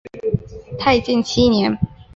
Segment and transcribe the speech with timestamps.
[0.79, 1.77] 太建七年。